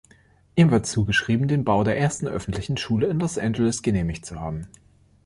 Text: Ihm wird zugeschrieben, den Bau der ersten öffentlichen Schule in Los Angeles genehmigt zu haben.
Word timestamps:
Ihm 0.55 0.71
wird 0.71 0.87
zugeschrieben, 0.87 1.47
den 1.47 1.63
Bau 1.63 1.83
der 1.83 1.95
ersten 1.95 2.25
öffentlichen 2.27 2.75
Schule 2.75 3.05
in 3.05 3.19
Los 3.19 3.37
Angeles 3.37 3.83
genehmigt 3.83 4.25
zu 4.25 4.39
haben. 4.39 4.65